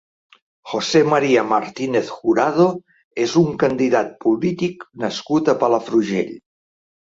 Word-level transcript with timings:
José 0.69 1.01
María 1.09 1.43
Martínez 1.49 2.09
Jurado 2.13 2.65
és 3.25 3.35
un 3.43 3.51
candidat 3.65 4.09
polític 4.27 4.83
nascut 5.05 5.53
a 5.55 5.57
Palafrugell. 5.67 6.35